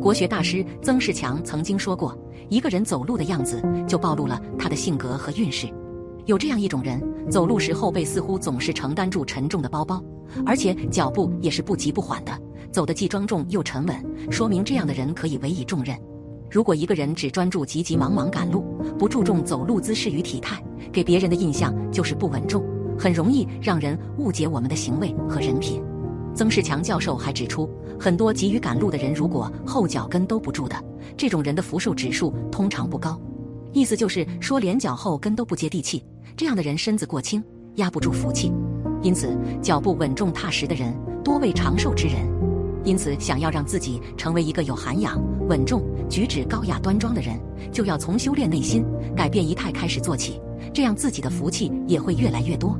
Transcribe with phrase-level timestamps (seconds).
[0.00, 2.16] 国学大师曾仕强曾经说过
[2.48, 5.68] ：“一个人走路的样子，就暴露了他的性格和运势。”
[6.26, 10.02] 有这样一种人，走路时后背似乎总是承担住沉重的包包，
[10.44, 12.38] 而且脚步也是不急不缓的，
[12.70, 13.96] 走得既庄重又沉稳，
[14.30, 15.96] 说明这样的人可以委以重任。
[16.50, 18.62] 如果一个人只专注急急忙忙赶路，
[18.98, 20.62] 不注重走路姿势与体态，
[20.92, 22.62] 给别人的印象就是不稳重，
[22.98, 25.82] 很容易让人误解我们的行为和人品。
[26.38, 27.68] 曾仕强教授还指出，
[27.98, 30.80] 很多急于赶路的人，如果后脚跟都不住的，
[31.16, 33.20] 这种人的福寿指数通常不高。
[33.72, 36.00] 意思就是说，连脚后跟都不接地气。
[36.36, 37.42] 这样的人身子过轻，
[37.74, 38.52] 压不住福气，
[39.02, 42.14] 因此脚步稳重踏实的人多为长寿之人。
[42.84, 47.36] 因此，想要让自己成为一个有涵养、稳重、举止高雅端庄的人，
[47.72, 48.84] 就要从修炼内心、
[49.16, 50.40] 改变仪态开始做起，
[50.72, 52.78] 这样自己的福气也会越来越多。